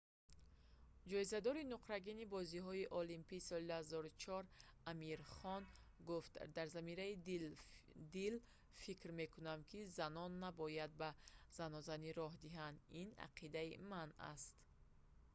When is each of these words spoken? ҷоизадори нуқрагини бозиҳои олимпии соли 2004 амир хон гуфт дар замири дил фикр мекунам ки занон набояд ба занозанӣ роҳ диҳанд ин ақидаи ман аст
ҷоизадори 1.11 1.63
нуқрагини 1.73 2.29
бозиҳои 2.35 2.89
олимпии 3.01 3.45
соли 3.49 3.67
2004 3.71 4.47
амир 4.91 5.19
хон 5.35 5.63
гуфт 6.09 6.33
дар 6.55 6.67
замири 6.75 7.09
дил 8.21 8.35
фикр 8.83 9.09
мекунам 9.21 9.59
ки 9.69 9.79
занон 9.97 10.31
набояд 10.45 10.91
ба 11.01 11.09
занозанӣ 11.57 12.09
роҳ 12.19 12.33
диҳанд 12.45 12.77
ин 13.01 13.09
ақидаи 13.27 13.69
ман 13.91 14.09
аст 14.33 14.53